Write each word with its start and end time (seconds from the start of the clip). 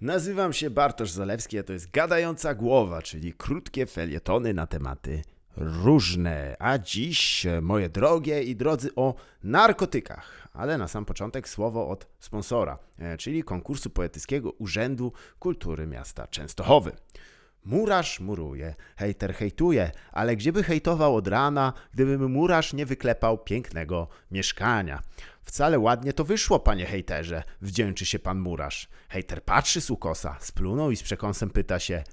Nazywam 0.00 0.52
się 0.52 0.70
Bartosz 0.70 1.10
Zalewski, 1.10 1.58
a 1.58 1.62
to 1.62 1.72
jest 1.72 1.90
Gadająca 1.90 2.54
Głowa, 2.54 3.02
czyli 3.02 3.32
krótkie 3.32 3.86
felietony 3.86 4.54
na 4.54 4.66
tematy 4.66 5.22
różne. 5.56 6.56
A 6.58 6.78
dziś, 6.78 7.46
e, 7.46 7.60
moje 7.60 7.88
drogie 7.88 8.42
i 8.42 8.56
drodzy, 8.56 8.94
o 8.96 9.14
narkotykach. 9.44 10.48
Ale 10.52 10.78
na 10.78 10.88
sam 10.88 11.04
początek 11.04 11.48
słowo 11.48 11.88
od 11.88 12.06
sponsora, 12.18 12.78
e, 12.98 13.16
czyli 13.16 13.42
konkursu 13.42 13.90
poetyckiego 13.90 14.52
Urzędu 14.52 15.12
Kultury 15.38 15.86
Miasta 15.86 16.26
Częstochowy. 16.26 16.92
Murarz 17.64 18.20
muruje, 18.20 18.74
hejter 18.96 19.34
hejtuje, 19.34 19.90
ale 20.12 20.36
gdzieby 20.36 20.62
hejtował 20.62 21.16
od 21.16 21.28
rana, 21.28 21.72
gdyby 21.94 22.18
mu 22.18 22.28
murarz 22.28 22.72
nie 22.72 22.86
wyklepał 22.86 23.38
pięknego 23.38 24.08
mieszkania. 24.30 25.02
Wcale 25.44 25.78
ładnie 25.78 26.12
to 26.12 26.24
wyszło, 26.24 26.60
panie 26.60 26.86
hejterze, 26.86 27.42
wdzięczy 27.60 28.06
się 28.06 28.18
pan 28.18 28.38
murarz. 28.38 28.88
Hejter 29.08 29.44
patrzy 29.44 29.80
z 29.80 29.90
ukosa, 29.90 30.36
splunął 30.40 30.90
i 30.90 30.96
z 30.96 31.02
przekąsem 31.02 31.50
pyta 31.50 31.78
się, 31.78 32.04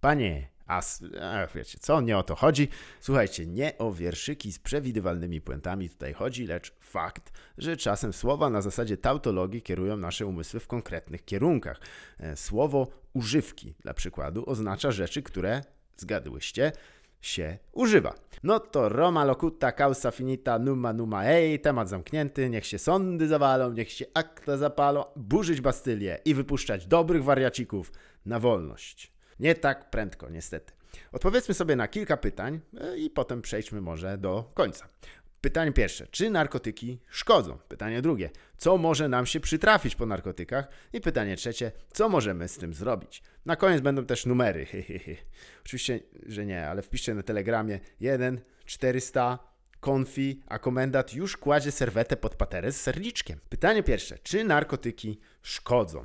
panie, 0.00 0.48
a, 0.66 0.82
a 1.22 1.46
wiecie 1.46 1.78
co, 1.80 2.00
nie 2.00 2.18
o 2.18 2.22
to 2.22 2.34
chodzi. 2.34 2.68
Słuchajcie, 3.00 3.46
nie 3.46 3.78
o 3.78 3.92
wierszyki 3.92 4.52
z 4.52 4.58
przewidywalnymi 4.58 5.40
puentami 5.40 5.90
tutaj 5.90 6.12
chodzi, 6.12 6.46
lecz 6.46 6.74
fakt, 6.80 7.32
że 7.58 7.76
czasem 7.76 8.12
słowa 8.12 8.50
na 8.50 8.62
zasadzie 8.62 8.96
tautologii 8.96 9.62
kierują 9.62 9.96
nasze 9.96 10.26
umysły 10.26 10.60
w 10.60 10.66
konkretnych 10.66 11.24
kierunkach. 11.24 11.80
E, 12.18 12.36
Słowo 12.36 12.88
używki, 13.12 13.74
dla 13.80 13.94
przykładu, 13.94 14.44
oznacza 14.46 14.92
rzeczy, 14.92 15.22
które, 15.22 15.62
zgadłyście, 15.96 16.72
się 17.20 17.58
używa. 17.72 18.14
No 18.42 18.60
to 18.60 18.88
Roma 18.88 19.24
locuta 19.24 19.72
causa 19.72 20.10
finita 20.10 20.58
numa 20.58 20.92
numa 20.92 21.24
ej, 21.24 21.60
temat 21.60 21.88
zamknięty, 21.88 22.50
niech 22.50 22.66
się 22.66 22.78
sądy 22.78 23.28
zawalą, 23.28 23.72
niech 23.72 23.92
się 23.92 24.04
akta 24.14 24.56
zapalą, 24.56 25.04
burzyć 25.16 25.60
Bastylię 25.60 26.18
i 26.24 26.34
wypuszczać 26.34 26.86
dobrych 26.86 27.24
wariacików 27.24 27.92
na 28.26 28.40
wolność. 28.40 29.15
Nie 29.40 29.54
tak 29.54 29.90
prędko, 29.90 30.30
niestety. 30.30 30.72
Odpowiedzmy 31.12 31.54
sobie 31.54 31.76
na 31.76 31.88
kilka 31.88 32.16
pytań 32.16 32.60
e, 32.80 32.96
i 32.96 33.10
potem 33.10 33.42
przejdźmy 33.42 33.80
może 33.80 34.18
do 34.18 34.50
końca. 34.54 34.88
Pytanie 35.40 35.72
pierwsze, 35.72 36.06
czy 36.06 36.30
narkotyki 36.30 36.98
szkodzą? 37.08 37.58
Pytanie 37.68 38.02
drugie, 38.02 38.30
co 38.56 38.76
może 38.76 39.08
nam 39.08 39.26
się 39.26 39.40
przytrafić 39.40 39.94
po 39.94 40.06
narkotykach? 40.06 40.68
I 40.92 41.00
pytanie 41.00 41.36
trzecie, 41.36 41.72
co 41.92 42.08
możemy 42.08 42.48
z 42.48 42.58
tym 42.58 42.74
zrobić? 42.74 43.22
Na 43.44 43.56
koniec 43.56 43.80
będą 43.80 44.06
też 44.06 44.26
numery. 44.26 44.66
Oczywiście, 45.64 46.00
że 46.26 46.46
nie, 46.46 46.68
ale 46.68 46.82
wpiszcie 46.82 47.14
na 47.14 47.22
telegramie 47.22 47.80
1 48.00 48.40
400 48.64 49.38
konfi, 49.80 50.42
a 50.46 50.58
komendant 50.58 51.14
już 51.14 51.36
kładzie 51.36 51.72
serwetę 51.72 52.16
pod 52.16 52.34
paterę 52.34 52.72
z 52.72 52.80
serniczkiem. 52.80 53.40
Pytanie 53.48 53.82
pierwsze, 53.82 54.18
czy 54.18 54.44
narkotyki 54.44 55.20
szkodzą? 55.42 56.04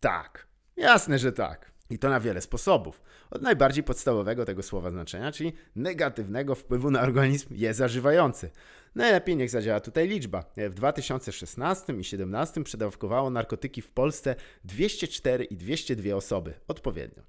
Tak, 0.00 0.46
jasne, 0.76 1.18
że 1.18 1.32
tak. 1.32 1.73
I 1.94 1.98
to 1.98 2.08
na 2.08 2.20
wiele 2.20 2.40
sposobów. 2.40 3.02
Od 3.30 3.42
najbardziej 3.42 3.84
podstawowego 3.84 4.44
tego 4.44 4.62
słowa 4.62 4.90
znaczenia, 4.90 5.32
czyli 5.32 5.52
negatywnego 5.76 6.54
wpływu 6.54 6.90
na 6.90 7.00
organizm 7.00 7.48
je 7.50 7.74
zażywający. 7.74 8.50
Najlepiej 8.94 9.36
niech 9.36 9.50
zadziała 9.50 9.80
tutaj 9.80 10.08
liczba. 10.08 10.44
W 10.56 10.74
2016 10.74 11.82
i 11.82 11.96
2017 11.96 12.64
przedawkowało 12.64 13.30
narkotyki 13.30 13.82
w 13.82 13.90
Polsce 13.90 14.34
204 14.64 15.44
i 15.44 15.56
202 15.56 16.14
osoby 16.14 16.54
odpowiednio. 16.68 17.22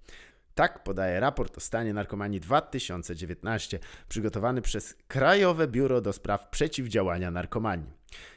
Tak 0.56 0.84
podaje 0.84 1.20
raport 1.20 1.58
o 1.58 1.62
stanie 1.62 1.94
narkomanii 1.94 2.40
2019, 2.40 3.80
przygotowany 4.10 4.62
przez 4.62 4.96
Krajowe 5.08 5.68
Biuro 5.68 6.02
do 6.02 6.14
Spraw 6.14 6.50
Przeciwdziałania 6.50 7.32
Narkomanii. 7.32 7.94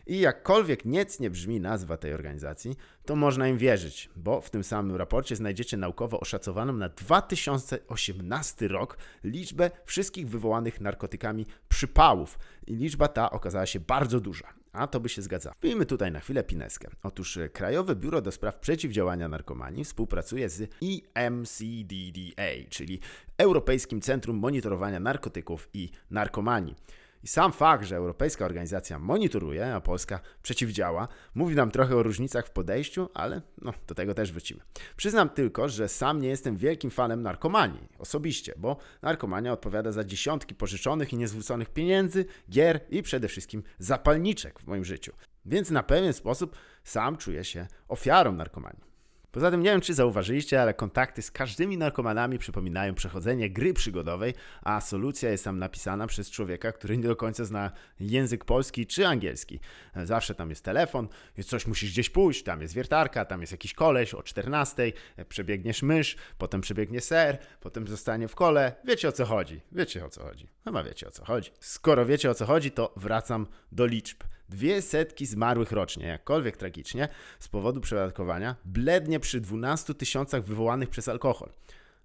I 0.06 0.20
jakkolwiek 0.20 0.84
niecnie 0.84 1.30
brzmi 1.30 1.60
nazwa 1.60 1.96
tej 1.96 2.14
organizacji, 2.14 2.76
to 3.04 3.16
można 3.16 3.48
im 3.48 3.58
wierzyć, 3.58 4.10
bo 4.16 4.40
w 4.40 4.50
tym 4.50 4.64
samym 4.64 4.96
raporcie 4.96 5.36
znajdziecie 5.36 5.76
naukowo 5.76 6.20
oszacowaną 6.20 6.72
na 6.72 6.88
2018 6.88 8.68
rok 8.68 8.98
liczbę 9.24 9.70
wszystkich 9.84 10.28
wywołanych 10.28 10.80
narkotykami 10.80 11.46
przypałów. 11.68 12.38
I 12.66 12.76
liczba 12.76 13.08
ta 13.08 13.30
okazała 13.30 13.66
się 13.66 13.80
bardzo 13.80 14.20
duża. 14.20 14.57
A 14.72 14.86
to 14.86 15.00
by 15.00 15.08
się 15.08 15.22
zgadzało. 15.22 15.54
Wbijmy 15.58 15.86
tutaj 15.86 16.12
na 16.12 16.20
chwilę 16.20 16.44
pineskę. 16.44 16.88
Otóż 17.02 17.36
e, 17.36 17.48
Krajowe 17.48 17.96
Biuro 17.96 18.20
do 18.20 18.32
Spraw 18.32 18.56
Przeciwdziałania 18.56 19.28
Narkomanii 19.28 19.84
współpracuje 19.84 20.48
z 20.48 20.70
EMCDDA, 21.14 22.68
czyli 22.70 23.00
Europejskim 23.38 24.00
Centrum 24.00 24.36
Monitorowania 24.36 25.00
Narkotyków 25.00 25.68
i 25.74 25.90
Narkomanii. 26.10 26.74
I 27.22 27.28
sam 27.28 27.52
fakt, 27.52 27.84
że 27.84 27.96
europejska 27.96 28.44
organizacja 28.44 28.98
monitoruje, 28.98 29.74
a 29.74 29.80
polska 29.80 30.20
przeciwdziała, 30.42 31.08
mówi 31.34 31.54
nam 31.54 31.70
trochę 31.70 31.96
o 31.96 32.02
różnicach 32.02 32.46
w 32.46 32.50
podejściu, 32.50 33.08
ale 33.14 33.42
no, 33.62 33.72
do 33.86 33.94
tego 33.94 34.14
też 34.14 34.32
wrócimy. 34.32 34.60
Przyznam 34.96 35.28
tylko, 35.28 35.68
że 35.68 35.88
sam 35.88 36.20
nie 36.20 36.28
jestem 36.28 36.56
wielkim 36.56 36.90
fanem 36.90 37.22
narkomanii, 37.22 37.88
osobiście, 37.98 38.54
bo 38.56 38.76
narkomania 39.02 39.52
odpowiada 39.52 39.92
za 39.92 40.04
dziesiątki 40.04 40.54
pożyczonych 40.54 41.12
i 41.12 41.16
niezwróconych 41.16 41.70
pieniędzy, 41.70 42.24
gier 42.50 42.80
i 42.90 43.02
przede 43.02 43.28
wszystkim 43.28 43.62
zapalniczek 43.78 44.60
w 44.60 44.66
moim 44.66 44.84
życiu. 44.84 45.12
Więc 45.46 45.70
na 45.70 45.82
pewien 45.82 46.12
sposób 46.12 46.56
sam 46.84 47.16
czuję 47.16 47.44
się 47.44 47.66
ofiarą 47.88 48.32
narkomanii. 48.32 48.87
Poza 49.32 49.50
tym 49.50 49.62
nie 49.62 49.70
wiem, 49.70 49.80
czy 49.80 49.94
zauważyliście, 49.94 50.62
ale 50.62 50.74
kontakty 50.74 51.22
z 51.22 51.30
każdymi 51.30 51.78
narkomanami 51.78 52.38
przypominają 52.38 52.94
przechodzenie 52.94 53.50
gry 53.50 53.74
przygodowej, 53.74 54.34
a 54.62 54.80
solucja 54.80 55.30
jest 55.30 55.44
tam 55.44 55.58
napisana 55.58 56.06
przez 56.06 56.30
człowieka, 56.30 56.72
który 56.72 56.96
nie 56.96 57.08
do 57.08 57.16
końca 57.16 57.44
zna 57.44 57.70
język 58.00 58.44
polski 58.44 58.86
czy 58.86 59.06
angielski. 59.06 59.60
Zawsze 60.04 60.34
tam 60.34 60.50
jest 60.50 60.64
telefon, 60.64 61.08
coś 61.46 61.66
musisz 61.66 61.90
gdzieś 61.90 62.10
pójść, 62.10 62.42
tam 62.42 62.62
jest 62.62 62.74
wiertarka, 62.74 63.24
tam 63.24 63.40
jest 63.40 63.52
jakiś 63.52 63.74
koleś 63.74 64.14
o 64.14 64.22
14, 64.22 64.92
przebiegniesz 65.28 65.82
mysz, 65.82 66.16
potem 66.38 66.60
przebiegnie 66.60 67.00
ser, 67.00 67.38
potem 67.60 67.88
zostanie 67.88 68.28
w 68.28 68.34
kole. 68.34 68.74
Wiecie 68.84 69.08
o 69.08 69.12
co 69.12 69.24
chodzi, 69.24 69.60
wiecie 69.72 70.04
o 70.04 70.08
co 70.08 70.22
chodzi. 70.22 70.48
Chyba 70.64 70.82
wiecie 70.82 71.08
o 71.08 71.10
co 71.10 71.24
chodzi. 71.24 71.50
Skoro 71.60 72.06
wiecie 72.06 72.30
o 72.30 72.34
co 72.34 72.46
chodzi, 72.46 72.70
to 72.70 72.92
wracam 72.96 73.46
do 73.72 73.86
liczb. 73.86 74.22
Dwie 74.48 74.82
setki 74.82 75.26
zmarłych 75.26 75.72
rocznie, 75.72 76.06
jakkolwiek 76.06 76.56
tragicznie, 76.56 77.08
z 77.38 77.48
powodu 77.48 77.80
przeładkowania, 77.80 78.56
blednie 78.64 79.20
przy 79.20 79.40
12 79.40 79.94
tysiącach 79.94 80.44
wywołanych 80.44 80.88
przez 80.88 81.08
alkohol. 81.08 81.50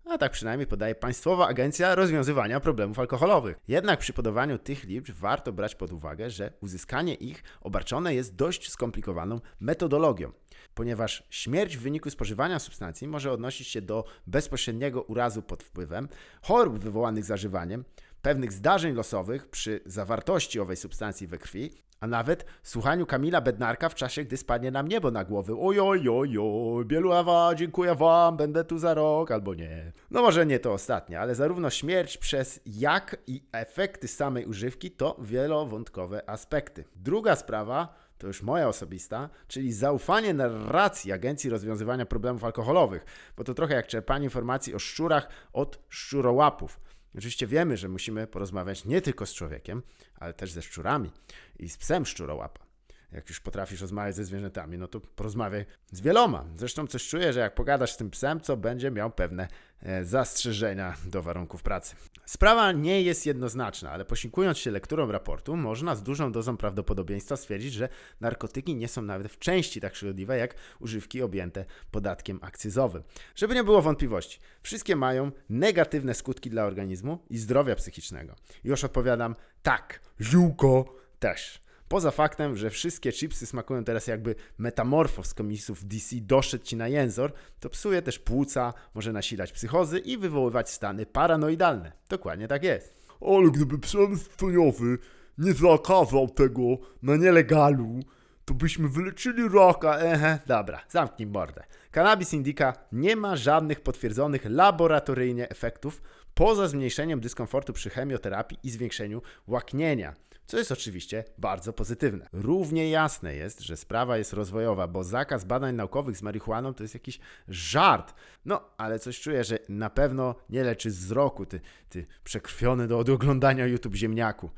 A 0.05 0.17
tak 0.17 0.31
przynajmniej 0.31 0.67
podaje 0.67 0.95
Państwowa 0.95 1.47
Agencja 1.47 1.95
Rozwiązywania 1.95 2.59
Problemów 2.59 2.99
Alkoholowych. 2.99 3.57
Jednak 3.67 3.99
przy 3.99 4.13
podawaniu 4.13 4.57
tych 4.57 4.83
liczb 4.83 5.15
warto 5.15 5.53
brać 5.53 5.75
pod 5.75 5.91
uwagę, 5.91 6.29
że 6.29 6.53
uzyskanie 6.61 7.15
ich 7.15 7.43
obarczone 7.61 8.15
jest 8.15 8.35
dość 8.35 8.71
skomplikowaną 8.71 9.39
metodologią, 9.59 10.31
ponieważ 10.73 11.23
śmierć 11.29 11.77
w 11.77 11.81
wyniku 11.81 12.09
spożywania 12.09 12.59
substancji 12.59 13.07
może 13.07 13.31
odnosić 13.31 13.67
się 13.67 13.81
do 13.81 14.05
bezpośredniego 14.27 15.01
urazu 15.01 15.41
pod 15.41 15.63
wpływem, 15.63 16.09
chorób 16.41 16.79
wywołanych 16.79 17.25
zażywaniem, 17.25 17.83
pewnych 18.23 18.53
zdarzeń 18.53 18.95
losowych 18.95 19.47
przy 19.47 19.79
zawartości 19.85 20.59
owej 20.59 20.77
substancji 20.77 21.27
we 21.27 21.37
krwi, 21.37 21.71
a 21.99 22.07
nawet 22.07 22.45
słuchaniu 22.63 23.05
Kamila 23.05 23.41
Bednarka 23.41 23.89
w 23.89 23.95
czasie, 23.95 24.23
gdy 24.23 24.37
spadnie 24.37 24.71
nam 24.71 24.87
niebo 24.87 25.11
na 25.11 25.23
głowy. 25.25 25.53
Ojoj, 25.59 26.09
ojoj, 26.09 26.85
Bieluawa, 26.85 27.55
dziękuję 27.55 27.95
wam, 27.95 28.37
będę 28.37 28.63
tu 28.63 28.77
za 28.77 28.93
rok, 28.93 29.31
albo 29.31 29.53
nie. 29.53 29.91
No 30.11 30.21
może 30.21 30.45
nie 30.45 30.59
to 30.59 30.73
ostatnie, 30.73 31.19
ale 31.19 31.35
zarówno 31.35 31.69
śmierć 31.69 32.17
przez 32.17 32.59
jak 32.65 33.17
i 33.27 33.43
efekty 33.51 34.07
samej 34.07 34.45
używki 34.45 34.91
to 34.91 35.17
wielowątkowe 35.19 36.29
aspekty. 36.29 36.83
Druga 36.95 37.35
sprawa 37.35 37.95
to 38.17 38.27
już 38.27 38.41
moja 38.41 38.67
osobista, 38.67 39.29
czyli 39.47 39.73
zaufanie 39.73 40.33
narracji 40.33 41.11
Agencji 41.11 41.49
Rozwiązywania 41.49 42.05
Problemów 42.05 42.43
Alkoholowych, 42.43 43.05
bo 43.37 43.43
to 43.43 43.53
trochę 43.53 43.75
jak 43.75 43.87
czerpanie 43.87 44.23
informacji 44.23 44.75
o 44.75 44.79
szczurach 44.79 45.29
od 45.53 45.79
szczurołapów. 45.89 46.79
Oczywiście 47.17 47.47
wiemy, 47.47 47.77
że 47.77 47.89
musimy 47.89 48.27
porozmawiać 48.27 48.85
nie 48.85 49.01
tylko 49.01 49.25
z 49.25 49.33
człowiekiem, 49.33 49.81
ale 50.15 50.33
też 50.33 50.51
ze 50.51 50.61
szczurami 50.61 51.11
i 51.59 51.69
z 51.69 51.77
psem 51.77 52.05
szczurołapa. 52.05 52.65
Jak 53.11 53.29
już 53.29 53.39
potrafisz 53.39 53.81
rozmawiać 53.81 54.15
ze 54.15 54.25
zwierzętami, 54.25 54.77
no 54.77 54.87
to 54.87 54.99
porozmawiaj 54.99 55.65
z 55.91 56.01
wieloma. 56.01 56.45
Zresztą 56.55 56.87
coś 56.87 57.07
czuję, 57.07 57.33
że 57.33 57.39
jak 57.39 57.55
pogadasz 57.55 57.91
z 57.91 57.97
tym 57.97 58.09
psem, 58.09 58.41
co 58.41 58.57
będzie 58.57 58.91
miał 58.91 59.11
pewne 59.11 59.47
e, 59.79 60.05
zastrzeżenia 60.05 60.95
do 61.05 61.21
warunków 61.21 61.63
pracy. 61.63 61.95
Sprawa 62.25 62.71
nie 62.71 63.01
jest 63.01 63.25
jednoznaczna, 63.25 63.91
ale 63.91 64.05
posiłkując 64.05 64.57
się 64.57 64.71
lekturą 64.71 65.11
raportu, 65.11 65.55
można 65.55 65.95
z 65.95 66.03
dużą 66.03 66.31
dozą 66.31 66.57
prawdopodobieństwa 66.57 67.37
stwierdzić, 67.37 67.73
że 67.73 67.89
narkotyki 68.21 68.75
nie 68.75 68.87
są 68.87 69.01
nawet 69.01 69.31
w 69.31 69.39
części 69.39 69.81
tak 69.81 69.95
szkodliwe 69.95 70.37
jak 70.37 70.55
używki 70.79 71.21
objęte 71.21 71.65
podatkiem 71.91 72.39
akcyzowym. 72.41 73.03
Żeby 73.35 73.55
nie 73.55 73.63
było 73.63 73.81
wątpliwości, 73.81 74.39
wszystkie 74.61 74.95
mają 74.95 75.31
negatywne 75.49 76.13
skutki 76.13 76.49
dla 76.49 76.63
organizmu 76.63 77.19
i 77.29 77.37
zdrowia 77.37 77.75
psychicznego. 77.75 78.35
Już 78.63 78.83
odpowiadam 78.83 79.35
tak, 79.63 79.99
ziółko 80.21 80.95
też. 81.19 81.62
Poza 81.93 82.11
faktem, 82.11 82.57
że 82.57 82.69
wszystkie 82.69 83.11
chipsy 83.11 83.45
smakują 83.45 83.83
teraz 83.83 84.07
jakby 84.07 84.35
metamorfoz 84.57 85.27
z 85.27 85.33
komiksów 85.33 85.85
DC 85.85 86.15
doszedł 86.15 86.65
ci 86.65 86.75
na 86.75 86.87
jęzor, 86.87 87.33
to 87.59 87.69
psuje 87.69 88.01
też 88.01 88.19
płuca, 88.19 88.73
może 88.93 89.13
nasilać 89.13 89.51
psychozy 89.51 89.99
i 89.99 90.17
wywoływać 90.17 90.69
stany 90.69 91.05
paranoidalne. 91.05 91.91
Dokładnie 92.09 92.47
tak 92.47 92.63
jest. 92.63 92.95
Ale 93.21 93.51
gdyby 93.51 93.79
przemysł 93.79 94.29
toniowy 94.37 94.97
nie 95.37 95.53
zakazał 95.53 96.29
tego 96.29 96.61
na 97.01 97.15
nielegalu, 97.15 97.99
to 98.45 98.53
byśmy 98.53 98.89
wyleczyli 98.89 99.49
raka. 99.49 99.97
Ehe, 99.97 100.39
dobra, 100.47 100.81
zamknij 100.89 101.27
mordę. 101.27 101.63
Cannabis 101.91 102.33
indica 102.33 102.73
nie 102.91 103.15
ma 103.15 103.35
żadnych 103.35 103.81
potwierdzonych 103.81 104.45
laboratoryjnie 104.49 105.49
efektów 105.49 106.01
poza 106.33 106.67
zmniejszeniem 106.67 107.19
dyskomfortu 107.19 107.73
przy 107.73 107.89
chemioterapii 107.89 108.57
i 108.63 108.69
zwiększeniu 108.69 109.21
łaknienia. 109.47 110.13
Co 110.45 110.57
jest 110.57 110.71
oczywiście 110.71 111.23
bardzo 111.37 111.73
pozytywne. 111.73 112.29
Równie 112.33 112.89
jasne 112.89 113.35
jest, 113.35 113.61
że 113.61 113.77
sprawa 113.77 114.17
jest 114.17 114.33
rozwojowa, 114.33 114.87
bo 114.87 115.03
zakaz 115.03 115.45
badań 115.45 115.75
naukowych 115.75 116.17
z 116.17 116.21
marihuaną 116.21 116.73
to 116.73 116.83
jest 116.83 116.93
jakiś 116.93 117.19
żart. 117.47 118.13
No, 118.45 118.61
ale 118.77 118.99
coś 118.99 119.19
czuję, 119.19 119.43
że 119.43 119.59
na 119.69 119.89
pewno 119.89 120.35
nie 120.49 120.63
leczy 120.63 120.89
wzroku, 120.89 121.45
ty, 121.45 121.61
ty 121.89 122.05
przekrwiony 122.23 122.87
do, 122.87 122.99
oglądania 122.99 123.65
YouTube 123.65 123.95
ziemniaku. 123.95 124.49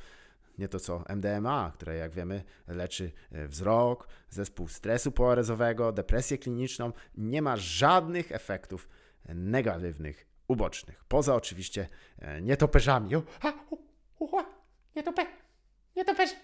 Nie 0.57 0.67
to 0.67 0.79
co 0.79 1.03
MDMA, 1.09 1.71
które 1.73 1.95
jak 1.95 2.13
wiemy 2.13 2.43
leczy 2.67 3.11
e, 3.31 3.47
wzrok, 3.47 4.07
zespół 4.29 4.67
stresu 4.67 5.11
poorezowego, 5.11 5.91
depresję 5.91 6.37
kliniczną. 6.37 6.91
Nie 7.17 7.41
ma 7.41 7.57
żadnych 7.57 8.31
efektów 8.31 8.89
negatywnych, 9.29 10.25
ubocznych. 10.47 11.05
Poza 11.07 11.35
oczywiście 11.35 11.87
e, 12.19 12.41
nietoperzami. 12.41 13.15
O, 13.15 13.23
a, 13.41 13.53
nietoperze. 15.95 16.35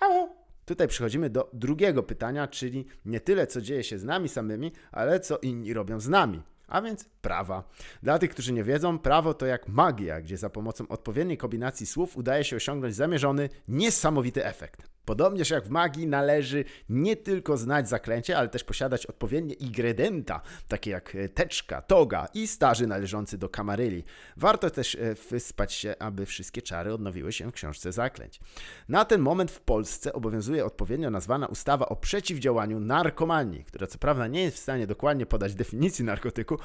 Au. 0.00 0.28
Tutaj 0.64 0.88
przechodzimy 0.88 1.30
do 1.30 1.50
drugiego 1.52 2.02
pytania, 2.02 2.48
czyli 2.48 2.86
nie 3.04 3.20
tyle 3.20 3.46
co 3.46 3.60
dzieje 3.60 3.84
się 3.84 3.98
z 3.98 4.04
nami 4.04 4.28
samymi, 4.28 4.72
ale 4.92 5.20
co 5.20 5.38
inni 5.38 5.74
robią 5.74 6.00
z 6.00 6.08
nami. 6.08 6.42
A 6.68 6.82
więc 6.82 7.04
prawa. 7.04 7.68
Dla 8.02 8.18
tych, 8.18 8.30
którzy 8.30 8.52
nie 8.52 8.64
wiedzą, 8.64 8.98
prawo 8.98 9.34
to 9.34 9.46
jak 9.46 9.68
magia, 9.68 10.20
gdzie 10.20 10.36
za 10.36 10.50
pomocą 10.50 10.88
odpowiedniej 10.88 11.38
kombinacji 11.38 11.86
słów 11.86 12.16
udaje 12.16 12.44
się 12.44 12.56
osiągnąć 12.56 12.94
zamierzony, 12.94 13.48
niesamowity 13.68 14.44
efekt. 14.44 14.95
Podobnież 15.06 15.50
jak 15.50 15.64
w 15.64 15.70
magii 15.70 16.06
należy 16.06 16.64
nie 16.88 17.16
tylko 17.16 17.56
znać 17.56 17.88
zaklęcie, 17.88 18.38
ale 18.38 18.48
też 18.48 18.64
posiadać 18.64 19.06
odpowiednie 19.06 19.54
ingredienta, 19.54 20.40
takie 20.68 20.90
jak 20.90 21.14
e, 21.14 21.28
teczka, 21.28 21.82
toga 21.82 22.28
i 22.34 22.46
starzy 22.46 22.86
należący 22.86 23.38
do 23.38 23.48
kamaryli. 23.48 24.04
Warto 24.36 24.70
też 24.70 24.94
e, 24.94 25.14
wyspać 25.30 25.72
się, 25.72 25.94
aby 25.98 26.26
wszystkie 26.26 26.62
czary 26.62 26.94
odnowiły 26.94 27.32
się 27.32 27.50
w 27.50 27.54
książce 27.54 27.92
zaklęć. 27.92 28.40
Na 28.88 29.04
ten 29.04 29.20
moment 29.20 29.50
w 29.50 29.60
Polsce 29.60 30.12
obowiązuje 30.12 30.66
odpowiednio 30.66 31.10
nazwana 31.10 31.46
ustawa 31.46 31.88
o 31.88 31.96
przeciwdziałaniu 31.96 32.80
narkomanii, 32.80 33.64
która 33.64 33.86
co 33.86 33.98
prawda 33.98 34.26
nie 34.26 34.42
jest 34.42 34.56
w 34.56 34.60
stanie 34.60 34.86
dokładnie 34.86 35.26
podać 35.26 35.54
definicji 35.54 36.04
narkotyku, 36.04 36.58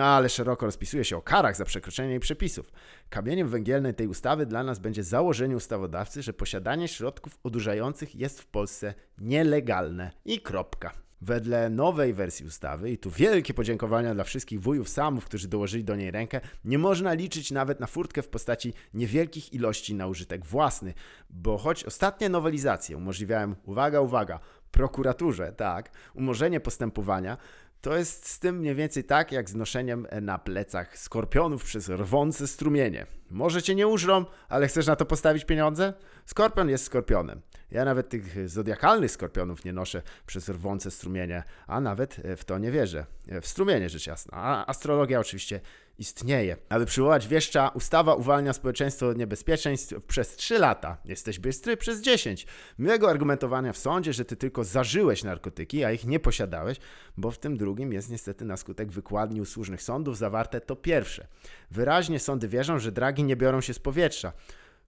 ale 0.00 0.28
szeroko 0.28 0.66
rozpisuje 0.66 1.04
się 1.04 1.16
o 1.16 1.22
karach 1.22 1.56
za 1.56 1.64
przekroczenie 1.64 2.10
jej 2.10 2.20
przepisów. 2.20 2.72
Kamieniem 3.08 3.48
węgielnym 3.48 3.94
tej 3.94 4.06
ustawy 4.06 4.46
dla 4.46 4.62
nas 4.62 4.78
będzie 4.78 5.04
założenie 5.04 5.56
ustawodawcy, 5.56 6.22
że 6.22 6.32
posiadanie 6.32 6.88
środków 6.88 7.38
odurzających 7.44 7.79
jest 8.14 8.40
w 8.40 8.46
Polsce 8.46 8.94
nielegalne 9.18 10.10
i 10.24 10.40
kropka. 10.40 10.92
Wedle 11.22 11.70
nowej 11.70 12.14
wersji 12.14 12.46
ustawy, 12.46 12.90
i 12.90 12.98
tu 12.98 13.10
wielkie 13.10 13.54
podziękowania 13.54 14.14
dla 14.14 14.24
wszystkich 14.24 14.60
wujów 14.60 14.88
samów, 14.88 15.24
którzy 15.24 15.48
dołożyli 15.48 15.84
do 15.84 15.96
niej 15.96 16.10
rękę, 16.10 16.40
nie 16.64 16.78
można 16.78 17.12
liczyć 17.12 17.50
nawet 17.50 17.80
na 17.80 17.86
furtkę 17.86 18.22
w 18.22 18.28
postaci 18.28 18.72
niewielkich 18.94 19.52
ilości 19.52 19.94
na 19.94 20.06
użytek 20.06 20.46
własny, 20.46 20.94
bo 21.30 21.58
choć 21.58 21.84
ostatnie 21.84 22.28
nowelizacje 22.28 22.96
umożliwiają, 22.96 23.54
uwaga, 23.64 24.00
uwaga, 24.00 24.40
prokuraturze, 24.70 25.52
tak, 25.52 25.90
umorzenie 26.14 26.60
postępowania, 26.60 27.36
to 27.80 27.96
jest 27.96 28.28
z 28.28 28.38
tym 28.38 28.58
mniej 28.58 28.74
więcej 28.74 29.04
tak, 29.04 29.32
jak 29.32 29.50
z 29.50 29.54
noszeniem 29.54 30.06
na 30.22 30.38
plecach 30.38 30.98
skorpionów 30.98 31.64
przez 31.64 31.88
rwące 31.88 32.48
strumienie. 32.48 33.06
Może 33.30 33.62
cię 33.62 33.74
nie 33.74 33.86
użrą, 33.86 34.24
ale 34.48 34.68
chcesz 34.68 34.86
na 34.86 34.96
to 34.96 35.06
postawić 35.06 35.44
pieniądze? 35.44 35.94
Skorpion 36.26 36.68
jest 36.68 36.84
skorpionem. 36.84 37.40
Ja 37.70 37.84
nawet 37.84 38.08
tych 38.08 38.48
zodiakalnych 38.48 39.10
skorpionów 39.10 39.64
nie 39.64 39.72
noszę 39.72 40.02
przez 40.26 40.48
rwące 40.48 40.90
strumienie, 40.90 41.42
a 41.66 41.80
nawet 41.80 42.20
w 42.36 42.44
to 42.44 42.58
nie 42.58 42.70
wierzę. 42.70 43.06
W 43.42 43.46
strumienie 43.46 43.88
rzecz 43.88 44.06
jasna. 44.06 44.32
A 44.36 44.66
astrologia 44.66 45.20
oczywiście 45.20 45.60
istnieje. 45.98 46.56
Aby 46.68 46.86
przywołać 46.86 47.28
wieszcza, 47.28 47.68
ustawa 47.68 48.14
uwalnia 48.14 48.52
społeczeństwo 48.52 49.08
od 49.08 49.18
niebezpieczeństw 49.18 49.94
przez 50.06 50.36
3 50.36 50.58
lata. 50.58 50.96
Jesteś 51.04 51.38
bystry 51.38 51.76
przez 51.76 52.00
10. 52.00 52.46
Miłego 52.78 53.10
argumentowania 53.10 53.72
w 53.72 53.78
sądzie, 53.78 54.12
że 54.12 54.24
ty 54.24 54.36
tylko 54.36 54.64
zażyłeś 54.64 55.24
narkotyki, 55.24 55.84
a 55.84 55.92
ich 55.92 56.06
nie 56.06 56.20
posiadałeś, 56.20 56.78
bo 57.16 57.30
w 57.30 57.38
tym 57.38 57.56
drugim 57.56 57.92
jest 57.92 58.10
niestety 58.10 58.44
na 58.44 58.56
skutek 58.56 58.92
wykładni 58.92 59.40
usłużnych 59.40 59.82
sądów 59.82 60.18
zawarte 60.18 60.60
to 60.60 60.76
pierwsze. 60.76 61.26
Wyraźnie 61.70 62.18
sądy 62.18 62.48
wierzą, 62.48 62.78
że 62.78 62.92
dragi 62.92 63.24
nie 63.24 63.36
biorą 63.36 63.60
się 63.60 63.74
z 63.74 63.78
powietrza. 63.78 64.32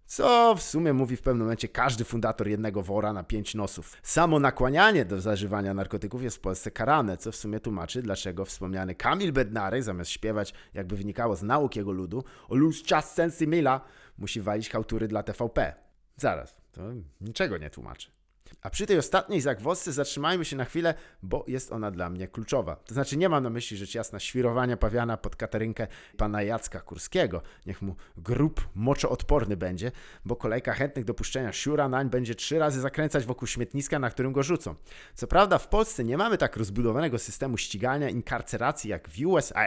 Co 0.06 0.54
w 0.54 0.62
sumie 0.62 0.92
mówi 0.92 1.16
w 1.16 1.22
pewnym 1.22 1.42
momencie 1.42 1.68
każdy 1.68 2.04
fundator 2.04 2.48
jednego 2.48 2.82
wora 2.82 3.12
na 3.12 3.24
pięć 3.24 3.54
nosów. 3.54 3.96
Samo 4.02 4.40
nakłanianie 4.40 5.04
do 5.04 5.20
zażywania 5.20 5.74
narkotyków 5.74 6.22
jest 6.22 6.36
w 6.36 6.40
Polsce 6.40 6.70
karane, 6.70 7.16
co 7.16 7.32
w 7.32 7.36
sumie 7.36 7.60
tłumaczy, 7.60 8.02
dlaczego 8.02 8.44
wspomniany 8.44 8.94
Kamil 8.94 9.32
Bednarek, 9.32 9.82
zamiast 9.82 10.10
śpiewać, 10.10 10.54
jakby 10.74 10.96
wynikało 10.96 11.36
z 11.36 11.42
nauk 11.42 11.76
jego 11.76 11.92
ludu, 11.92 12.24
o 12.48 12.54
luz 12.54 12.82
czas 12.82 13.14
sensi 13.14 13.48
mila, 13.48 13.80
musi 14.18 14.40
walić 14.40 14.70
hałtury 14.70 15.08
dla 15.08 15.22
TVP. 15.22 15.74
Zaraz, 16.16 16.56
to 16.72 16.82
niczego 17.20 17.58
nie 17.58 17.70
tłumaczy. 17.70 18.21
A 18.62 18.70
przy 18.70 18.86
tej 18.86 18.98
ostatniej 18.98 19.40
zagwozdce 19.40 19.92
zatrzymajmy 19.92 20.44
się 20.44 20.56
na 20.56 20.64
chwilę, 20.64 20.94
bo 21.22 21.44
jest 21.48 21.72
ona 21.72 21.90
dla 21.90 22.10
mnie 22.10 22.28
kluczowa. 22.28 22.76
To 22.76 22.94
znaczy 22.94 23.16
nie 23.16 23.28
mam 23.28 23.42
na 23.42 23.50
myśli 23.50 23.76
rzecz 23.76 23.94
jasna 23.94 24.20
świrowania 24.20 24.76
pawiana 24.76 25.16
pod 25.16 25.36
katarynkę 25.36 25.86
pana 26.16 26.42
Jacka 26.42 26.80
Kurskiego. 26.80 27.42
Niech 27.66 27.82
mu 27.82 27.96
grób 28.16 28.68
moczoodporny 28.74 29.56
będzie, 29.56 29.92
bo 30.24 30.36
kolejka 30.36 30.72
chętnych 30.72 31.04
do 31.04 31.14
puszczenia 31.14 31.52
siura 31.52 31.88
nań 31.88 32.10
będzie 32.10 32.34
trzy 32.34 32.58
razy 32.58 32.80
zakręcać 32.80 33.24
wokół 33.24 33.48
śmietniska, 33.48 33.98
na 33.98 34.10
którym 34.10 34.32
go 34.32 34.42
rzucą. 34.42 34.74
Co 35.14 35.26
prawda 35.26 35.58
w 35.58 35.68
Polsce 35.68 36.04
nie 36.04 36.16
mamy 36.16 36.38
tak 36.38 36.56
rozbudowanego 36.56 37.18
systemu 37.18 37.56
ścigania 37.56 38.08
i 38.08 38.12
inkarceracji 38.12 38.90
jak 38.90 39.08
w 39.08 39.26
USA, 39.26 39.66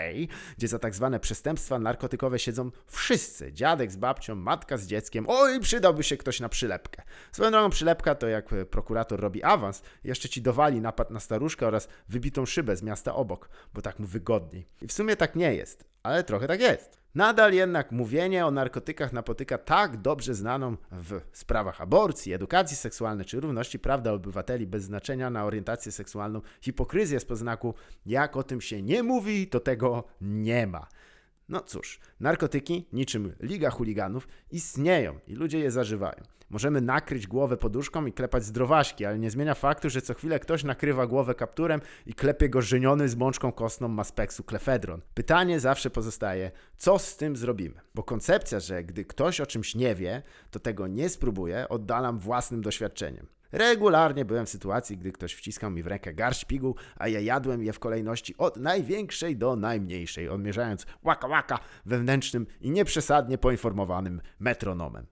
gdzie 0.58 0.68
za 0.68 0.80
tak 0.80 0.96
zwane 0.96 1.20
przestępstwa 1.20 1.80
narkotykowe 1.80 2.40
siedzą 2.40 2.72
wszyscy. 2.88 3.54
Dziadek 3.54 3.92
z 3.92 3.96
babcią, 3.96 4.36
matka 4.36 4.78
z 4.78 4.88
dzieckiem. 4.88 5.26
Oj, 5.28 5.60
przydałby 5.60 6.04
się 6.04 6.18
ktoś 6.18 6.40
na 6.40 6.50
przylepkę. 6.50 7.04
Swoją 7.32 7.52
drogą 7.52 7.70
przylepka 7.70 8.16
to 8.16 8.28
jak 8.28 8.46
prokurator 8.46 8.85
robi 9.10 9.44
awans, 9.44 9.82
jeszcze 10.04 10.30
ci 10.30 10.42
dowali 10.42 10.82
napad 10.82 11.12
na 11.12 11.20
staruszkę 11.20 11.68
oraz 11.68 11.88
wybitą 12.10 12.46
szybę 12.46 12.76
z 12.76 12.84
miasta 12.84 13.16
obok, 13.16 13.50
bo 13.74 13.82
tak 13.82 14.00
mu 14.00 14.08
wygodniej. 14.08 14.68
I 14.82 14.88
w 14.88 14.94
sumie 14.94 15.16
tak 15.16 15.36
nie 15.36 15.56
jest, 15.56 15.86
ale 16.04 16.24
trochę 16.24 16.48
tak 16.48 16.62
jest. 16.62 17.06
Nadal 17.16 17.54
jednak 17.54 17.92
mówienie 17.92 18.46
o 18.46 18.52
narkotykach 18.52 19.14
napotyka 19.14 19.58
tak 19.58 19.98
dobrze 19.98 20.34
znaną 20.34 20.78
w 20.92 21.22
sprawach 21.34 21.82
aborcji, 21.82 22.34
edukacji 22.34 22.78
seksualnej 22.78 23.26
czy 23.26 23.40
równości 23.40 23.80
praw 23.80 24.02
dla 24.02 24.12
obywateli 24.12 24.68
bez 24.68 24.84
znaczenia 24.84 25.30
na 25.30 25.46
orientację 25.46 25.92
seksualną 25.92 26.42
hipokryzję 26.62 27.20
z 27.20 27.26
poznaku 27.26 27.74
jak 28.06 28.38
o 28.38 28.44
tym 28.44 28.62
się 28.62 28.82
nie 28.82 29.04
mówi, 29.04 29.48
to 29.48 29.60
tego 29.60 30.04
nie 30.22 30.68
ma. 30.68 30.88
No 31.50 31.62
cóż, 31.62 32.00
narkotyki, 32.20 32.88
niczym 32.94 33.34
Liga 33.40 33.70
Chuliganów, 33.70 34.28
istnieją 34.52 35.20
i 35.28 35.36
ludzie 35.36 35.60
je 35.60 35.72
zażywają. 35.72 36.24
Możemy 36.50 36.82
nakryć 36.82 37.28
głowę 37.28 37.58
poduszką 37.58 38.06
i 38.06 38.14
klepać 38.14 38.46
zdrowaśki, 38.46 39.06
ale 39.06 39.20
nie 39.20 39.32
zmienia 39.32 39.54
faktu, 39.54 39.90
że 39.90 40.02
co 40.02 40.14
chwilę 40.14 40.40
ktoś 40.40 40.64
nakrywa 40.64 41.08
głowę 41.08 41.36
kapturem 41.36 41.82
i 42.06 42.14
klepie 42.14 42.50
go 42.50 42.62
żeniony 42.62 43.10
z 43.10 43.16
mączką 43.16 43.52
kostną 43.52 43.88
maspeksu 43.88 44.44
klefedron. 44.44 45.02
Pytanie 45.14 45.60
zawsze 45.60 45.90
pozostaje, 45.90 46.52
co 46.78 47.00
z 47.00 47.18
tym 47.18 47.36
zrobimy? 47.36 47.82
Bo 47.96 48.04
koncepcja, 48.04 48.60
że 48.60 48.84
gdy 48.84 49.06
ktoś 49.06 49.42
o 49.42 49.46
czymś 49.46 49.76
nie 49.76 49.96
wie, 49.96 50.22
to 50.52 50.60
tego 50.60 50.88
nie 50.88 51.10
spróbuje, 51.10 51.70
oddalam 51.70 52.20
własnym 52.20 52.62
doświadczeniem. 52.62 53.35
Regularnie 53.56 54.26
byłem 54.26 54.46
w 54.46 54.50
sytuacji, 54.50 54.98
gdy 54.98 55.12
ktoś 55.12 55.34
wciskał 55.34 55.72
mi 55.72 55.84
w 55.84 55.88
rękę 55.88 56.14
garść 56.14 56.46
piguł, 56.46 56.76
a 56.96 57.08
ja 57.08 57.20
jadłem 57.20 57.64
je 57.64 57.74
w 57.74 57.80
kolejności 57.80 58.38
od 58.38 58.58
największej 58.58 59.38
do 59.38 59.56
najmniejszej, 59.56 60.30
odmierzając 60.30 60.86
łaka 61.04 61.28
łaka 61.28 61.60
wewnętrznym 61.86 62.48
i 62.62 62.72
nieprzesadnie 62.72 63.38
poinformowanym 63.38 64.22
metronomem. 64.40 65.06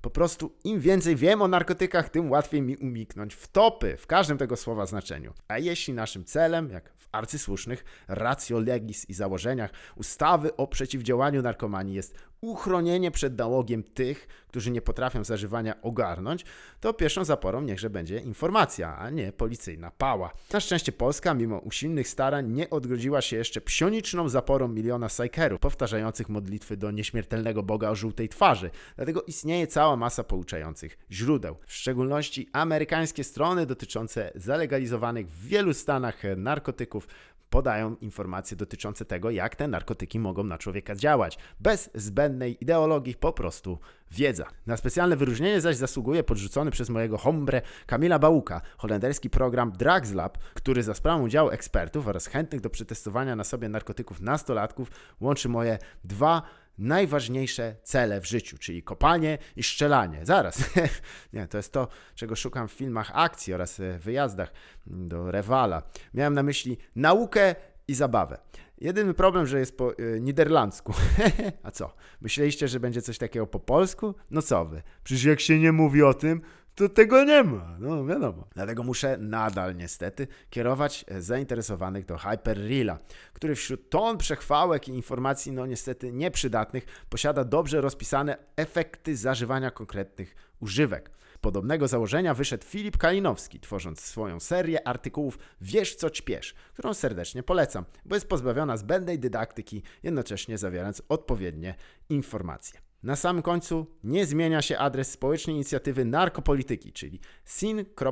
Po 0.00 0.10
prostu 0.10 0.56
im 0.64 0.80
więcej 0.80 1.16
wiem 1.16 1.42
o 1.42 1.48
narkotykach, 1.48 2.08
tym 2.08 2.30
łatwiej 2.30 2.62
mi 2.62 2.76
umiknąć 2.76 3.34
w 3.34 3.48
topy 3.48 3.96
w 3.96 4.06
każdym 4.06 4.38
tego 4.38 4.56
słowa 4.56 4.86
znaczeniu. 4.86 5.32
A 5.48 5.58
jeśli 5.58 5.94
naszym 5.94 6.24
celem, 6.24 6.70
jak 6.70 6.92
w 6.96 7.08
arcysłusznych 7.12 7.84
ratio 8.08 8.60
legis 8.60 9.08
i 9.08 9.14
założeniach 9.14 9.70
ustawy 9.96 10.56
o 10.56 10.66
przeciwdziałaniu 10.66 11.42
narkomanii 11.42 11.94
jest 11.94 12.18
uchronienie 12.46 13.10
przed 13.10 13.38
nałogiem 13.38 13.82
tych, 13.82 14.28
którzy 14.48 14.70
nie 14.70 14.82
potrafią 14.82 15.24
zażywania 15.24 15.82
ogarnąć, 15.82 16.44
to 16.80 16.94
pierwszą 16.94 17.24
zaporą 17.24 17.60
niechże 17.60 17.90
będzie 17.90 18.18
informacja, 18.18 18.98
a 18.98 19.10
nie 19.10 19.32
policyjna 19.32 19.90
pała. 19.90 20.30
Na 20.52 20.60
szczęście 20.60 20.92
Polska, 20.92 21.34
mimo 21.34 21.58
usilnych 21.58 22.08
starań, 22.08 22.52
nie 22.52 22.70
odgrodziła 22.70 23.20
się 23.20 23.36
jeszcze 23.36 23.60
psioniczną 23.60 24.28
zaporą 24.28 24.68
miliona 24.68 25.08
sajkerów, 25.08 25.60
powtarzających 25.60 26.28
modlitwy 26.28 26.76
do 26.76 26.90
nieśmiertelnego 26.90 27.62
Boga 27.62 27.90
o 27.90 27.94
żółtej 27.94 28.28
twarzy. 28.28 28.70
Dlatego 28.96 29.22
istnieje 29.22 29.66
cała 29.66 29.96
masa 29.96 30.24
pouczających 30.24 30.98
źródeł, 31.10 31.56
w 31.66 31.72
szczególności 31.72 32.48
amerykańskie 32.52 33.24
strony 33.24 33.66
dotyczące 33.66 34.32
zalegalizowanych 34.34 35.30
w 35.30 35.46
wielu 35.46 35.74
stanach 35.74 36.22
narkotyków, 36.36 37.08
podają 37.50 37.96
informacje 37.96 38.56
dotyczące 38.56 39.04
tego, 39.04 39.30
jak 39.30 39.56
te 39.56 39.68
narkotyki 39.68 40.18
mogą 40.18 40.44
na 40.44 40.58
człowieka 40.58 40.96
działać. 40.96 41.38
Bez 41.60 41.90
zbędnej 41.94 42.62
ideologii, 42.62 43.14
po 43.14 43.32
prostu 43.32 43.78
wiedza. 44.10 44.46
Na 44.66 44.76
specjalne 44.76 45.16
wyróżnienie 45.16 45.60
zaś 45.60 45.76
zasługuje 45.76 46.24
podrzucony 46.24 46.70
przez 46.70 46.90
mojego 46.90 47.18
hombre 47.18 47.62
Kamila 47.86 48.18
Bałuka 48.18 48.60
holenderski 48.78 49.30
program 49.30 49.72
Drugs 49.72 50.12
Lab, 50.12 50.38
który 50.38 50.82
za 50.82 50.94
sprawą 50.94 51.22
udziału 51.22 51.50
ekspertów 51.50 52.08
oraz 52.08 52.26
chętnych 52.26 52.60
do 52.60 52.70
przetestowania 52.70 53.36
na 53.36 53.44
sobie 53.44 53.68
narkotyków 53.68 54.20
nastolatków 54.20 54.90
łączy 55.20 55.48
moje 55.48 55.78
dwa 56.04 56.42
najważniejsze 56.78 57.76
cele 57.82 58.20
w 58.20 58.26
życiu, 58.26 58.58
czyli 58.58 58.82
kopanie 58.82 59.38
i 59.56 59.62
strzelanie. 59.62 60.20
Zaraz, 60.26 60.70
nie, 61.32 61.46
to 61.48 61.56
jest 61.56 61.72
to, 61.72 61.88
czego 62.14 62.36
szukam 62.36 62.68
w 62.68 62.72
filmach 62.72 63.10
akcji 63.14 63.54
oraz 63.54 63.80
e, 63.80 63.98
wyjazdach 63.98 64.52
do 64.86 65.30
Rewala. 65.30 65.82
Miałem 66.14 66.34
na 66.34 66.42
myśli 66.42 66.78
naukę 66.96 67.54
i 67.88 67.94
zabawę. 67.94 68.38
Jedyny 68.78 69.14
problem, 69.14 69.46
że 69.46 69.58
jest 69.58 69.76
po 69.76 69.98
y, 69.98 70.20
niderlandzku. 70.20 70.94
A 71.62 71.70
co? 71.70 71.94
Myśleliście, 72.20 72.68
że 72.68 72.80
będzie 72.80 73.02
coś 73.02 73.18
takiego 73.18 73.46
po 73.46 73.60
polsku? 73.60 74.14
No 74.30 74.42
co 74.42 74.64
wy? 74.64 74.82
Przecież 75.04 75.24
jak 75.24 75.40
się 75.40 75.58
nie 75.58 75.72
mówi 75.72 76.02
o 76.02 76.14
tym, 76.14 76.40
to 76.76 76.88
tego 76.88 77.24
nie 77.24 77.42
ma. 77.42 77.76
No 77.78 78.06
wiadomo. 78.06 78.48
Dlatego 78.54 78.82
muszę 78.82 79.16
nadal 79.18 79.76
niestety 79.76 80.26
kierować 80.50 81.04
e, 81.08 81.22
zainteresowanych 81.22 82.04
do 82.04 82.18
Hyperreala, 82.18 82.98
który 83.32 83.54
wśród 83.54 83.90
ton 83.90 84.18
przechwałek 84.18 84.88
i 84.88 84.92
informacji 84.92 85.52
no 85.52 85.66
niestety 85.66 86.12
nieprzydatnych 86.12 86.86
posiada 87.08 87.44
dobrze 87.44 87.80
rozpisane 87.80 88.36
efekty 88.56 89.16
zażywania 89.16 89.70
konkretnych 89.70 90.36
używek. 90.60 91.10
Podobnego 91.40 91.88
założenia 91.88 92.34
wyszedł 92.34 92.64
Filip 92.64 92.96
Kalinowski, 92.96 93.60
tworząc 93.60 94.00
swoją 94.00 94.40
serię 94.40 94.88
artykułów 94.88 95.38
Wiesz 95.60 95.94
co 95.94 96.10
ćpiesz, 96.10 96.54
którą 96.72 96.94
serdecznie 96.94 97.42
polecam, 97.42 97.84
bo 98.04 98.14
jest 98.14 98.28
pozbawiona 98.28 98.76
zbędnej 98.76 99.18
dydaktyki, 99.18 99.82
jednocześnie 100.02 100.58
zawierając 100.58 101.02
odpowiednie 101.08 101.74
informacje. 102.08 102.85
Na 103.02 103.16
samym 103.16 103.42
końcu 103.42 103.86
nie 104.04 104.26
zmienia 104.26 104.62
się 104.62 104.78
adres 104.78 105.10
społecznej 105.10 105.56
inicjatywy 105.56 106.04
narkopolityki, 106.04 106.92
czyli 106.92 107.20
sin.org.pl. 107.44 108.06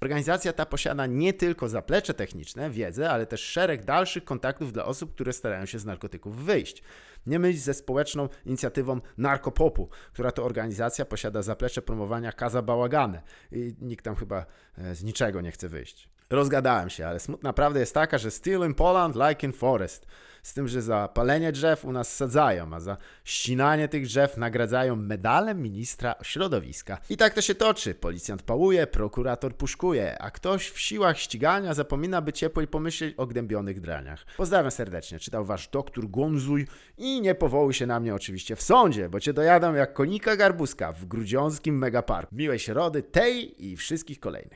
Organizacja 0.00 0.52
ta 0.52 0.66
posiada 0.66 1.06
nie 1.06 1.32
tylko 1.32 1.68
zaplecze 1.68 2.14
techniczne, 2.14 2.70
wiedzę, 2.70 3.10
ale 3.10 3.26
też 3.26 3.40
szereg 3.40 3.84
dalszych 3.84 4.24
kontaktów 4.24 4.72
dla 4.72 4.84
osób, 4.84 5.14
które 5.14 5.32
starają 5.32 5.66
się 5.66 5.78
z 5.78 5.84
narkotyków 5.84 6.36
wyjść. 6.36 6.82
Nie 7.26 7.38
mylić 7.38 7.60
ze 7.60 7.74
społeczną 7.74 8.28
inicjatywą 8.46 9.00
Narkopopu, 9.18 9.88
która 10.12 10.32
to 10.32 10.44
organizacja 10.44 11.04
posiada 11.04 11.42
zaplecze 11.42 11.82
promowania 11.82 12.32
Kaza 12.32 12.62
Bałagane 12.62 13.22
i 13.52 13.74
nikt 13.80 14.04
tam 14.04 14.16
chyba 14.16 14.46
e, 14.78 14.94
z 14.94 15.04
niczego 15.04 15.40
nie 15.40 15.50
chce 15.50 15.68
wyjść. 15.68 16.08
Rozgadałem 16.30 16.90
się, 16.90 17.06
ale 17.06 17.20
smutna 17.20 17.52
prawda 17.52 17.80
jest 17.80 17.94
taka, 17.94 18.18
że 18.18 18.30
still 18.30 18.66
in 18.66 18.74
Poland 18.74 19.16
like 19.16 19.46
in 19.46 19.52
forest. 19.52 20.06
Z 20.44 20.54
tym, 20.54 20.68
że 20.68 20.82
za 20.82 21.08
palenie 21.08 21.52
drzew 21.52 21.84
u 21.84 21.92
nas 21.92 22.16
sadzają, 22.16 22.74
a 22.74 22.80
za 22.80 22.96
ścinanie 23.24 23.88
tych 23.88 24.06
drzew 24.06 24.36
nagradzają 24.36 24.96
medalem 24.96 25.62
ministra 25.62 26.14
środowiska. 26.22 26.98
I 27.10 27.16
tak 27.16 27.34
to 27.34 27.40
się 27.40 27.54
toczy. 27.54 27.94
Policjant 27.94 28.42
pałuje, 28.42 28.86
prokurator 28.86 29.56
puszkuje, 29.56 30.18
a 30.18 30.30
ktoś 30.30 30.68
w 30.70 30.80
siłach 30.80 31.18
ścigania 31.18 31.74
zapomina 31.74 32.22
by 32.22 32.32
ciepło 32.32 32.62
i 32.62 32.66
pomyśleć 32.66 33.14
o 33.16 33.26
gnębionych 33.26 33.80
draniach. 33.80 34.26
Pozdrawiam 34.36 34.70
serdecznie, 34.70 35.18
czytał 35.18 35.44
wasz 35.44 35.68
doktor 35.68 36.10
Gonzuj 36.10 36.66
i 36.98 37.20
nie 37.20 37.34
powołuj 37.34 37.74
się 37.74 37.86
na 37.86 38.00
mnie 38.00 38.14
oczywiście 38.14 38.56
w 38.56 38.62
sądzie, 38.62 39.08
bo 39.08 39.20
cię 39.20 39.32
dojadą 39.32 39.74
jak 39.74 39.92
konika 39.92 40.36
garbuska 40.36 40.92
w 40.92 41.04
grudziąckim 41.04 41.78
megaparku. 41.78 42.34
Miłej 42.34 42.58
środy 42.58 43.02
tej 43.02 43.66
i 43.66 43.76
wszystkich 43.76 44.20
kolejnych. 44.20 44.52